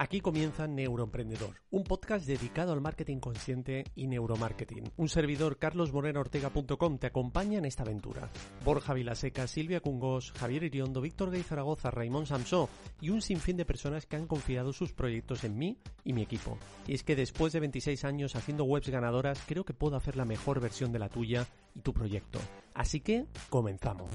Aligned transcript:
Aquí 0.00 0.20
comienza 0.20 0.68
Neuroemprendedor, 0.68 1.56
un 1.72 1.82
podcast 1.82 2.24
dedicado 2.24 2.72
al 2.72 2.80
marketing 2.80 3.18
consciente 3.18 3.82
y 3.96 4.06
neuromarketing. 4.06 4.92
Un 4.96 5.08
servidor, 5.08 5.58
carlosmorenoortega.com, 5.58 6.98
te 6.98 7.08
acompaña 7.08 7.58
en 7.58 7.64
esta 7.64 7.82
aventura. 7.82 8.30
Borja 8.64 8.94
Vilaseca, 8.94 9.48
Silvia 9.48 9.80
Cungos, 9.80 10.30
Javier 10.38 10.62
Iriondo, 10.62 11.00
Víctor 11.00 11.32
Gay 11.32 11.42
Zaragoza, 11.42 11.90
Raymond 11.90 12.28
Samsó 12.28 12.68
y 13.00 13.10
un 13.10 13.22
sinfín 13.22 13.56
de 13.56 13.64
personas 13.64 14.06
que 14.06 14.14
han 14.14 14.28
confiado 14.28 14.72
sus 14.72 14.92
proyectos 14.92 15.42
en 15.42 15.58
mí 15.58 15.78
y 16.04 16.12
mi 16.12 16.22
equipo. 16.22 16.58
Y 16.86 16.94
es 16.94 17.02
que 17.02 17.16
después 17.16 17.52
de 17.52 17.58
26 17.58 18.04
años 18.04 18.36
haciendo 18.36 18.62
webs 18.62 18.90
ganadoras, 18.90 19.42
creo 19.48 19.64
que 19.64 19.74
puedo 19.74 19.96
hacer 19.96 20.16
la 20.16 20.24
mejor 20.24 20.60
versión 20.60 20.92
de 20.92 21.00
la 21.00 21.08
tuya 21.08 21.48
y 21.74 21.80
tu 21.80 21.92
proyecto. 21.92 22.38
Así 22.72 23.00
que, 23.00 23.26
comenzamos. 23.50 24.12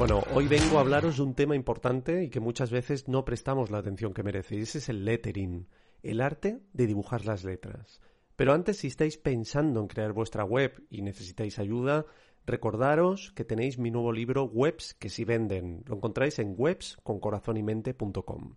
Bueno, 0.00 0.22
hoy 0.32 0.48
vengo 0.48 0.78
a 0.78 0.80
hablaros 0.80 1.18
de 1.18 1.22
un 1.24 1.34
tema 1.34 1.54
importante 1.54 2.24
y 2.24 2.30
que 2.30 2.40
muchas 2.40 2.70
veces 2.70 3.06
no 3.06 3.26
prestamos 3.26 3.70
la 3.70 3.76
atención 3.76 4.14
que 4.14 4.22
merece, 4.22 4.56
y 4.56 4.62
ese 4.62 4.78
es 4.78 4.88
el 4.88 5.04
lettering, 5.04 5.68
el 6.02 6.22
arte 6.22 6.62
de 6.72 6.86
dibujar 6.86 7.26
las 7.26 7.44
letras. 7.44 8.00
Pero 8.34 8.54
antes, 8.54 8.78
si 8.78 8.86
estáis 8.86 9.18
pensando 9.18 9.78
en 9.78 9.88
crear 9.88 10.14
vuestra 10.14 10.42
web 10.42 10.86
y 10.88 11.02
necesitáis 11.02 11.58
ayuda, 11.58 12.06
recordaros 12.46 13.30
que 13.32 13.44
tenéis 13.44 13.78
mi 13.78 13.90
nuevo 13.90 14.10
libro 14.10 14.44
Webs 14.44 14.94
que 14.94 15.10
si 15.10 15.26
venden. 15.26 15.84
Lo 15.86 15.96
encontráis 15.96 16.38
en 16.38 16.54
websconcorazonymente.com. 16.56 18.54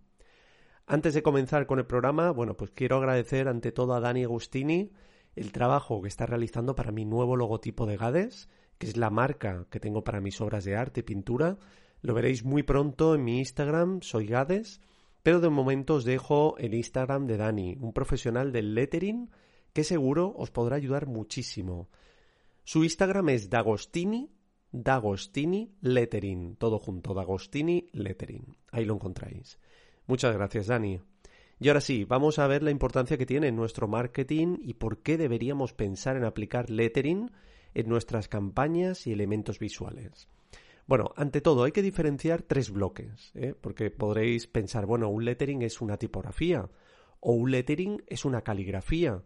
Antes 0.86 1.12
de 1.12 1.22
comenzar 1.22 1.66
con 1.66 1.78
el 1.78 1.84
programa, 1.84 2.30
bueno, 2.30 2.56
pues 2.56 2.70
quiero 2.70 2.96
agradecer 2.96 3.48
ante 3.48 3.70
todo 3.70 3.92
a 3.92 4.00
Dani 4.00 4.24
Agustini 4.24 4.92
el 5.36 5.52
trabajo 5.52 6.00
que 6.00 6.08
está 6.08 6.24
realizando 6.24 6.74
para 6.74 6.90
mi 6.90 7.04
nuevo 7.04 7.36
logotipo 7.36 7.84
de 7.84 7.98
Gades 7.98 8.48
que 8.78 8.86
es 8.86 8.96
la 8.96 9.10
marca 9.10 9.66
que 9.70 9.80
tengo 9.80 10.04
para 10.04 10.20
mis 10.20 10.40
obras 10.40 10.64
de 10.64 10.76
arte 10.76 11.00
y 11.00 11.02
pintura. 11.04 11.58
Lo 12.02 12.14
veréis 12.14 12.44
muy 12.44 12.62
pronto 12.62 13.14
en 13.14 13.24
mi 13.24 13.38
Instagram, 13.38 14.00
soy 14.02 14.26
Gades, 14.26 14.80
pero 15.22 15.40
de 15.40 15.48
momento 15.48 15.94
os 15.94 16.04
dejo 16.04 16.56
el 16.58 16.74
Instagram 16.74 17.26
de 17.26 17.36
Dani, 17.36 17.76
un 17.80 17.92
profesional 17.92 18.52
del 18.52 18.74
lettering 18.74 19.30
que 19.72 19.84
seguro 19.84 20.34
os 20.36 20.50
podrá 20.50 20.76
ayudar 20.76 21.06
muchísimo. 21.06 21.88
Su 22.62 22.84
Instagram 22.84 23.30
es 23.30 23.50
Dagostini, 23.50 24.30
Dagostini 24.70 25.76
Lettering, 25.80 26.56
todo 26.56 26.78
junto, 26.78 27.14
Dagostini 27.14 27.88
Lettering. 27.92 28.56
Ahí 28.72 28.84
lo 28.84 28.94
encontráis. 28.94 29.58
Muchas 30.06 30.34
gracias, 30.34 30.66
Dani. 30.66 31.00
Y 31.60 31.68
ahora 31.68 31.80
sí, 31.80 32.04
vamos 32.04 32.38
a 32.38 32.46
ver 32.46 32.62
la 32.62 32.70
importancia 32.70 33.16
que 33.16 33.26
tiene 33.26 33.48
en 33.48 33.56
nuestro 33.56 33.86
marketing 33.86 34.58
y 34.60 34.74
por 34.74 35.02
qué 35.02 35.16
deberíamos 35.16 35.72
pensar 35.72 36.16
en 36.16 36.24
aplicar 36.24 36.70
lettering 36.70 37.30
en 37.74 37.88
nuestras 37.88 38.28
campañas 38.28 39.06
y 39.06 39.12
elementos 39.12 39.58
visuales. 39.58 40.28
Bueno, 40.86 41.12
ante 41.16 41.40
todo 41.40 41.64
hay 41.64 41.72
que 41.72 41.82
diferenciar 41.82 42.42
tres 42.42 42.70
bloques, 42.70 43.32
¿eh? 43.34 43.54
porque 43.58 43.90
podréis 43.90 44.46
pensar, 44.46 44.84
bueno, 44.84 45.08
un 45.08 45.24
lettering 45.24 45.62
es 45.62 45.80
una 45.80 45.96
tipografía 45.96 46.68
o 47.20 47.32
un 47.32 47.50
lettering 47.50 48.02
es 48.06 48.24
una 48.24 48.42
caligrafía. 48.42 49.22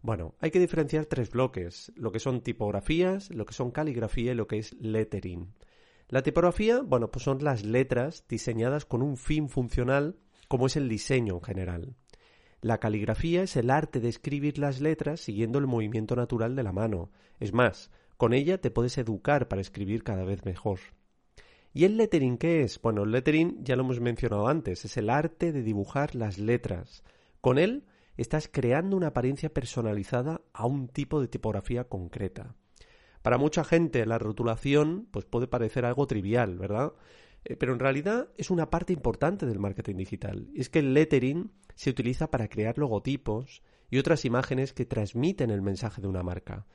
Bueno, 0.00 0.34
hay 0.40 0.50
que 0.50 0.58
diferenciar 0.58 1.06
tres 1.06 1.30
bloques, 1.30 1.92
lo 1.94 2.12
que 2.12 2.18
son 2.18 2.40
tipografías, 2.40 3.30
lo 3.30 3.44
que 3.44 3.52
son 3.54 3.70
caligrafía 3.70 4.32
y 4.32 4.34
lo 4.34 4.46
que 4.46 4.58
es 4.58 4.72
lettering. 4.80 5.52
La 6.08 6.22
tipografía, 6.22 6.80
bueno, 6.80 7.10
pues 7.10 7.24
son 7.24 7.44
las 7.44 7.64
letras 7.64 8.24
diseñadas 8.28 8.84
con 8.84 9.02
un 9.02 9.16
fin 9.16 9.48
funcional 9.48 10.18
como 10.48 10.66
es 10.66 10.76
el 10.76 10.88
diseño 10.88 11.36
en 11.36 11.42
general. 11.42 11.96
La 12.62 12.78
caligrafía 12.78 13.42
es 13.42 13.56
el 13.56 13.70
arte 13.70 13.98
de 13.98 14.08
escribir 14.08 14.56
las 14.56 14.80
letras 14.80 15.18
siguiendo 15.18 15.58
el 15.58 15.66
movimiento 15.66 16.14
natural 16.14 16.54
de 16.54 16.62
la 16.62 16.70
mano. 16.70 17.10
Es 17.40 17.52
más, 17.52 17.90
con 18.16 18.32
ella 18.32 18.60
te 18.60 18.70
puedes 18.70 18.96
educar 18.98 19.48
para 19.48 19.60
escribir 19.60 20.04
cada 20.04 20.22
vez 20.22 20.44
mejor. 20.44 20.78
¿Y 21.74 21.86
el 21.86 21.96
lettering 21.96 22.38
qué 22.38 22.62
es? 22.62 22.80
Bueno, 22.80 23.02
el 23.02 23.10
lettering 23.10 23.64
ya 23.64 23.74
lo 23.74 23.82
hemos 23.82 23.98
mencionado 23.98 24.46
antes, 24.46 24.84
es 24.84 24.96
el 24.96 25.10
arte 25.10 25.50
de 25.50 25.64
dibujar 25.64 26.14
las 26.14 26.38
letras. 26.38 27.02
Con 27.40 27.58
él 27.58 27.84
estás 28.16 28.46
creando 28.46 28.96
una 28.96 29.08
apariencia 29.08 29.52
personalizada 29.52 30.40
a 30.52 30.64
un 30.64 30.86
tipo 30.86 31.20
de 31.20 31.26
tipografía 31.26 31.88
concreta. 31.88 32.54
Para 33.22 33.38
mucha 33.38 33.64
gente 33.64 34.06
la 34.06 34.20
rotulación 34.20 35.08
pues 35.10 35.24
puede 35.24 35.48
parecer 35.48 35.84
algo 35.84 36.06
trivial, 36.06 36.58
¿verdad? 36.58 36.92
Eh, 37.44 37.56
pero 37.56 37.72
en 37.72 37.78
realidad 37.78 38.28
es 38.36 38.50
una 38.50 38.70
parte 38.70 38.92
importante 38.92 39.46
del 39.46 39.58
marketing 39.58 39.96
digital. 39.96 40.48
Es 40.54 40.68
que 40.68 40.80
el 40.80 40.94
lettering 40.94 41.50
se 41.74 41.90
utiliza 41.90 42.30
para 42.30 42.48
crear 42.48 42.78
logotipos 42.78 43.62
y 43.90 43.98
otras 43.98 44.24
imágenes 44.24 44.72
que 44.72 44.86
transmiten 44.86 45.50
el 45.50 45.62
mensaje 45.62 46.00
de 46.00 46.08
una 46.08 46.22
marca. 46.22 46.66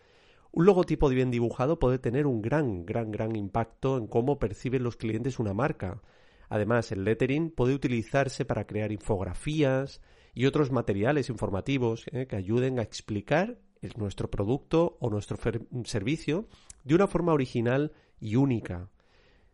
Un 0.51 0.66
logotipo 0.66 1.09
bien 1.09 1.31
dibujado 1.31 1.79
puede 1.79 2.00
tener 2.00 2.25
un 2.25 2.41
gran, 2.41 2.85
gran, 2.85 3.11
gran 3.11 3.35
impacto 3.35 3.97
en 3.97 4.07
cómo 4.07 4.39
perciben 4.39 4.83
los 4.83 4.97
clientes 4.97 5.39
una 5.39 5.53
marca. 5.53 6.01
Además, 6.50 6.91
el 6.91 7.03
lettering 7.03 7.51
puede 7.51 7.73
utilizarse 7.73 8.45
para 8.45 8.66
crear 8.66 8.91
infografías 8.91 10.01
y 10.33 10.45
otros 10.45 10.72
materiales 10.72 11.29
informativos 11.29 12.06
eh, 12.11 12.27
que 12.27 12.35
ayuden 12.35 12.79
a 12.79 12.83
explicar 12.83 13.59
nuestro 13.95 14.29
producto 14.29 14.97
o 15.00 15.09
nuestro 15.09 15.38
servicio 15.85 16.47
de 16.83 16.95
una 16.95 17.07
forma 17.07 17.33
original 17.33 17.94
y 18.19 18.35
única, 18.35 18.89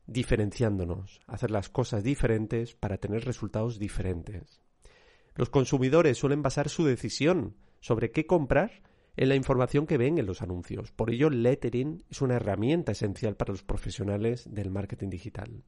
diferenciándonos, 0.07 1.21
hacer 1.27 1.51
las 1.51 1.69
cosas 1.69 2.03
diferentes 2.03 2.75
para 2.75 2.97
tener 2.97 3.25
resultados 3.25 3.79
diferentes. 3.79 4.61
Los 5.35 5.49
consumidores 5.49 6.17
suelen 6.17 6.41
basar 6.41 6.69
su 6.69 6.85
decisión 6.85 7.55
sobre 7.79 8.11
qué 8.11 8.25
comprar 8.25 8.83
en 9.15 9.29
la 9.29 9.35
información 9.35 9.85
que 9.85 9.97
ven 9.97 10.17
en 10.17 10.25
los 10.25 10.41
anuncios. 10.41 10.91
Por 10.91 11.11
ello, 11.11 11.29
lettering 11.29 12.03
es 12.09 12.21
una 12.21 12.35
herramienta 12.35 12.91
esencial 12.91 13.35
para 13.35 13.51
los 13.51 13.63
profesionales 13.63 14.47
del 14.51 14.71
marketing 14.71 15.09
digital. 15.09 15.63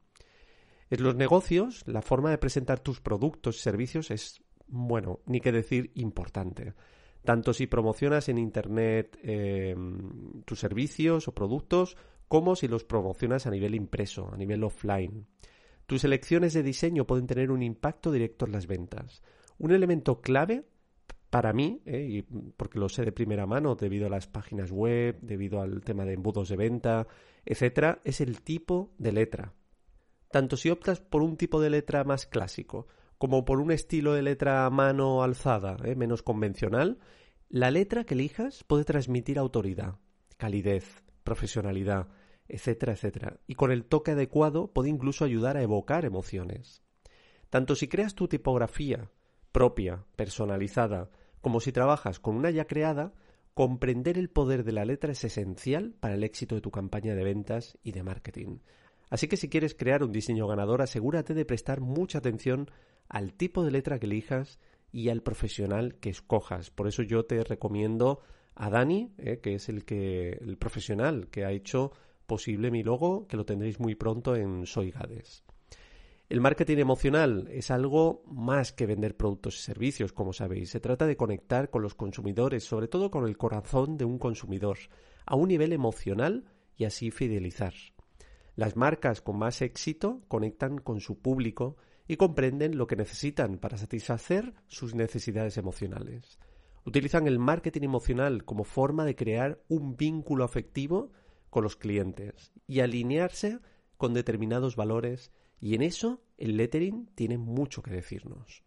En 0.90 1.02
los 1.02 1.16
negocios, 1.16 1.82
la 1.86 2.02
forma 2.02 2.30
de 2.30 2.38
presentar 2.38 2.80
tus 2.80 3.00
productos 3.00 3.56
y 3.56 3.60
servicios 3.60 4.10
es, 4.10 4.42
bueno, 4.68 5.20
ni 5.26 5.40
que 5.40 5.52
decir, 5.52 5.90
importante. 5.94 6.74
Tanto 7.24 7.52
si 7.52 7.66
promocionas 7.66 8.28
en 8.28 8.38
Internet 8.38 9.18
em, 9.22 10.42
tus 10.44 10.60
servicios 10.60 11.26
o 11.26 11.34
productos, 11.34 11.96
como 12.28 12.56
si 12.56 12.68
los 12.68 12.84
promocionas 12.84 13.46
a 13.46 13.50
nivel 13.50 13.74
impreso, 13.74 14.30
a 14.32 14.36
nivel 14.36 14.64
offline. 14.64 15.26
Tus 15.86 16.04
elecciones 16.04 16.52
de 16.52 16.62
diseño 16.62 17.06
pueden 17.06 17.26
tener 17.26 17.50
un 17.50 17.62
impacto 17.62 18.10
directo 18.10 18.46
en 18.46 18.52
las 18.52 18.66
ventas. 18.66 19.22
Un 19.58 19.70
elemento 19.72 20.20
clave 20.20 20.64
para 21.30 21.52
mí, 21.52 21.82
eh, 21.86 22.06
y 22.08 22.22
porque 22.22 22.78
lo 22.78 22.88
sé 22.88 23.04
de 23.04 23.12
primera 23.12 23.46
mano 23.46 23.74
debido 23.74 24.06
a 24.06 24.10
las 24.10 24.26
páginas 24.26 24.70
web, 24.70 25.18
debido 25.20 25.60
al 25.60 25.82
tema 25.82 26.04
de 26.04 26.14
embudos 26.14 26.48
de 26.48 26.56
venta, 26.56 27.06
etcétera, 27.44 28.00
es 28.04 28.20
el 28.20 28.42
tipo 28.42 28.92
de 28.98 29.12
letra. 29.12 29.52
Tanto 30.30 30.56
si 30.56 30.70
optas 30.70 31.00
por 31.00 31.22
un 31.22 31.36
tipo 31.36 31.60
de 31.60 31.70
letra 31.70 32.04
más 32.04 32.26
clásico 32.26 32.86
como 33.18 33.44
por 33.44 33.60
un 33.60 33.70
estilo 33.70 34.12
de 34.12 34.22
letra 34.22 34.66
a 34.66 34.70
mano 34.70 35.22
alzada, 35.22 35.76
eh, 35.84 35.94
menos 35.94 36.22
convencional, 36.22 36.98
la 37.48 37.70
letra 37.70 38.04
que 38.04 38.14
elijas 38.14 38.64
puede 38.64 38.84
transmitir 38.84 39.38
autoridad, 39.38 39.98
calidez, 40.36 41.02
profesionalidad, 41.26 42.08
etcétera, 42.48 42.94
etcétera. 42.94 43.40
Y 43.46 43.56
con 43.56 43.70
el 43.70 43.84
toque 43.84 44.12
adecuado 44.12 44.72
puede 44.72 44.88
incluso 44.88 45.26
ayudar 45.26 45.58
a 45.58 45.62
evocar 45.62 46.06
emociones. 46.06 46.82
Tanto 47.50 47.74
si 47.74 47.88
creas 47.88 48.14
tu 48.14 48.28
tipografía 48.28 49.10
propia, 49.52 50.06
personalizada, 50.16 51.10
como 51.40 51.60
si 51.60 51.72
trabajas 51.72 52.18
con 52.18 52.36
una 52.36 52.50
ya 52.50 52.66
creada, 52.66 53.14
comprender 53.54 54.18
el 54.18 54.28
poder 54.28 54.64
de 54.64 54.72
la 54.72 54.84
letra 54.84 55.12
es 55.12 55.24
esencial 55.24 55.94
para 56.00 56.14
el 56.14 56.24
éxito 56.24 56.54
de 56.54 56.60
tu 56.60 56.70
campaña 56.70 57.14
de 57.14 57.24
ventas 57.24 57.78
y 57.82 57.92
de 57.92 58.02
marketing. 58.02 58.58
Así 59.08 59.28
que 59.28 59.36
si 59.36 59.48
quieres 59.48 59.74
crear 59.74 60.02
un 60.02 60.12
diseño 60.12 60.46
ganador, 60.46 60.82
asegúrate 60.82 61.34
de 61.34 61.44
prestar 61.44 61.80
mucha 61.80 62.18
atención 62.18 62.70
al 63.08 63.32
tipo 63.32 63.64
de 63.64 63.70
letra 63.70 63.98
que 63.98 64.06
elijas 64.06 64.58
y 64.92 65.08
al 65.08 65.22
profesional 65.22 65.96
que 66.00 66.10
escojas. 66.10 66.70
Por 66.70 66.88
eso 66.88 67.02
yo 67.02 67.24
te 67.24 67.42
recomiendo 67.44 68.20
a 68.56 68.70
Dani, 68.70 69.12
eh, 69.18 69.38
que 69.40 69.54
es 69.54 69.68
el 69.68 69.84
que 69.84 70.30
el 70.40 70.56
profesional 70.56 71.28
que 71.28 71.44
ha 71.44 71.52
hecho 71.52 71.92
posible 72.26 72.70
mi 72.70 72.82
logo, 72.82 73.26
que 73.28 73.36
lo 73.36 73.44
tendréis 73.44 73.78
muy 73.78 73.94
pronto 73.94 74.34
en 74.34 74.66
Soy 74.66 74.90
Gades. 74.90 75.44
El 76.28 76.40
marketing 76.40 76.78
emocional 76.78 77.48
es 77.52 77.70
algo 77.70 78.24
más 78.26 78.72
que 78.72 78.86
vender 78.86 79.16
productos 79.16 79.60
y 79.60 79.62
servicios, 79.62 80.12
como 80.12 80.32
sabéis. 80.32 80.70
Se 80.70 80.80
trata 80.80 81.06
de 81.06 81.16
conectar 81.16 81.70
con 81.70 81.82
los 81.82 81.94
consumidores, 81.94 82.64
sobre 82.64 82.88
todo 82.88 83.12
con 83.12 83.28
el 83.28 83.36
corazón 83.36 83.96
de 83.96 84.04
un 84.04 84.18
consumidor, 84.18 84.78
a 85.24 85.36
un 85.36 85.48
nivel 85.48 85.72
emocional 85.72 86.44
y 86.76 86.84
así 86.84 87.12
fidelizar. 87.12 87.74
Las 88.56 88.74
marcas 88.74 89.20
con 89.20 89.38
más 89.38 89.62
éxito 89.62 90.22
conectan 90.26 90.78
con 90.78 90.98
su 91.00 91.20
público 91.20 91.76
y 92.08 92.16
comprenden 92.16 92.76
lo 92.76 92.88
que 92.88 92.96
necesitan 92.96 93.58
para 93.58 93.76
satisfacer 93.76 94.54
sus 94.66 94.94
necesidades 94.96 95.58
emocionales. 95.58 96.40
Utilizan 96.86 97.26
el 97.26 97.40
marketing 97.40 97.82
emocional 97.82 98.44
como 98.44 98.62
forma 98.62 99.04
de 99.04 99.16
crear 99.16 99.60
un 99.66 99.96
vínculo 99.96 100.44
afectivo 100.44 101.10
con 101.50 101.64
los 101.64 101.74
clientes 101.74 102.52
y 102.68 102.78
alinearse 102.78 103.58
con 103.96 104.14
determinados 104.14 104.76
valores 104.76 105.32
y 105.58 105.74
en 105.74 105.82
eso 105.82 106.22
el 106.38 106.56
lettering 106.56 107.10
tiene 107.16 107.38
mucho 107.38 107.82
que 107.82 107.90
decirnos. 107.90 108.62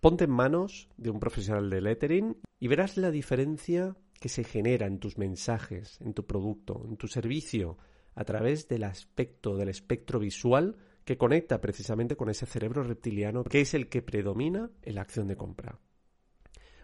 Ponte 0.00 0.22
en 0.22 0.30
manos 0.30 0.88
de 0.96 1.10
un 1.10 1.18
profesional 1.18 1.68
de 1.68 1.80
lettering 1.80 2.36
y 2.60 2.68
verás 2.68 2.96
la 2.96 3.10
diferencia 3.10 3.96
que 4.20 4.28
se 4.28 4.44
genera 4.44 4.86
en 4.86 5.00
tus 5.00 5.18
mensajes, 5.18 6.00
en 6.00 6.14
tu 6.14 6.26
producto, 6.26 6.84
en 6.88 6.96
tu 6.96 7.08
servicio, 7.08 7.76
a 8.14 8.24
través 8.24 8.68
del 8.68 8.84
aspecto, 8.84 9.56
del 9.56 9.68
espectro 9.68 10.20
visual 10.20 10.76
que 11.04 11.18
conecta 11.18 11.60
precisamente 11.60 12.14
con 12.14 12.30
ese 12.30 12.46
cerebro 12.46 12.84
reptiliano 12.84 13.42
que 13.42 13.62
es 13.62 13.74
el 13.74 13.88
que 13.88 14.00
predomina 14.00 14.70
en 14.82 14.94
la 14.94 15.00
acción 15.00 15.26
de 15.26 15.36
compra. 15.36 15.80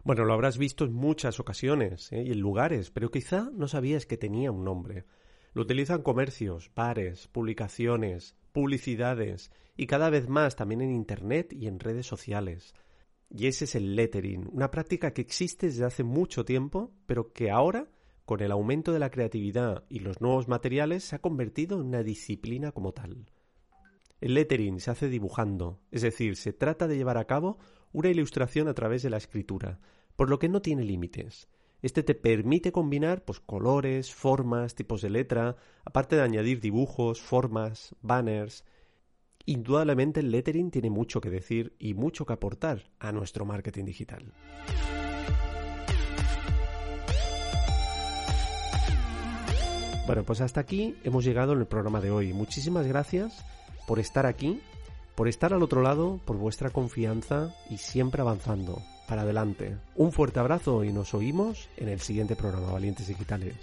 Bueno, 0.02 0.24
lo 0.24 0.32
habrás 0.32 0.56
visto 0.56 0.84
en 0.84 0.92
muchas 0.92 1.40
ocasiones 1.40 2.10
¿eh? 2.12 2.22
y 2.26 2.32
en 2.32 2.40
lugares, 2.40 2.90
pero 2.90 3.10
quizá 3.10 3.50
no 3.52 3.68
sabías 3.68 4.06
que 4.06 4.16
tenía 4.16 4.50
un 4.50 4.64
nombre. 4.64 5.04
Lo 5.52 5.62
utilizan 5.62 6.02
comercios, 6.02 6.70
bares, 6.74 7.28
publicaciones, 7.28 8.36
publicidades 8.52 9.50
y 9.76 9.86
cada 9.86 10.08
vez 10.08 10.28
más 10.28 10.56
también 10.56 10.80
en 10.80 10.92
Internet 10.92 11.52
y 11.52 11.66
en 11.66 11.80
redes 11.80 12.06
sociales. 12.06 12.74
Y 13.28 13.46
ese 13.46 13.64
es 13.64 13.74
el 13.74 13.94
lettering, 13.94 14.48
una 14.52 14.70
práctica 14.70 15.12
que 15.12 15.22
existe 15.22 15.66
desde 15.66 15.84
hace 15.84 16.02
mucho 16.02 16.44
tiempo, 16.44 16.92
pero 17.06 17.32
que 17.32 17.50
ahora, 17.50 17.88
con 18.24 18.40
el 18.40 18.50
aumento 18.50 18.92
de 18.92 18.98
la 18.98 19.10
creatividad 19.10 19.84
y 19.88 20.00
los 20.00 20.20
nuevos 20.20 20.48
materiales, 20.48 21.04
se 21.04 21.16
ha 21.16 21.20
convertido 21.20 21.80
en 21.80 21.86
una 21.86 22.02
disciplina 22.02 22.72
como 22.72 22.92
tal. 22.92 23.26
El 24.20 24.34
lettering 24.34 24.80
se 24.80 24.90
hace 24.90 25.08
dibujando, 25.08 25.80
es 25.90 26.02
decir, 26.02 26.36
se 26.36 26.52
trata 26.52 26.88
de 26.88 26.96
llevar 26.96 27.18
a 27.18 27.26
cabo 27.26 27.58
una 27.92 28.08
ilustración 28.08 28.68
a 28.68 28.74
través 28.74 29.02
de 29.02 29.10
la 29.10 29.16
escritura, 29.16 29.78
por 30.16 30.28
lo 30.28 30.38
que 30.38 30.48
no 30.48 30.62
tiene 30.62 30.84
límites. 30.84 31.48
Este 31.82 32.02
te 32.02 32.14
permite 32.14 32.72
combinar 32.72 33.24
pues, 33.24 33.40
colores, 33.40 34.14
formas, 34.14 34.74
tipos 34.74 35.00
de 35.00 35.10
letra, 35.10 35.56
aparte 35.84 36.16
de 36.16 36.22
añadir 36.22 36.60
dibujos, 36.60 37.20
formas, 37.20 37.94
banners. 38.02 38.64
Indudablemente 39.46 40.20
el 40.20 40.30
lettering 40.30 40.70
tiene 40.70 40.90
mucho 40.90 41.20
que 41.20 41.30
decir 41.30 41.74
y 41.78 41.94
mucho 41.94 42.26
que 42.26 42.34
aportar 42.34 42.90
a 42.98 43.12
nuestro 43.12 43.46
marketing 43.46 43.86
digital. 43.86 44.34
Bueno, 50.06 50.24
pues 50.24 50.40
hasta 50.40 50.60
aquí 50.60 50.96
hemos 51.04 51.24
llegado 51.24 51.52
en 51.52 51.60
el 51.60 51.66
programa 51.66 52.00
de 52.00 52.10
hoy. 52.10 52.32
Muchísimas 52.32 52.86
gracias 52.86 53.44
por 53.86 53.98
estar 54.00 54.26
aquí, 54.26 54.60
por 55.20 55.28
estar 55.28 55.52
al 55.52 55.62
otro 55.62 55.82
lado, 55.82 56.18
por 56.24 56.38
vuestra 56.38 56.70
confianza 56.70 57.54
y 57.68 57.76
siempre 57.76 58.22
avanzando. 58.22 58.80
Para 59.06 59.20
adelante. 59.20 59.76
Un 59.94 60.12
fuerte 60.12 60.40
abrazo 60.40 60.82
y 60.82 60.94
nos 60.94 61.12
oímos 61.12 61.68
en 61.76 61.90
el 61.90 62.00
siguiente 62.00 62.36
programa 62.36 62.72
Valientes 62.72 63.08
Digitales. 63.08 63.54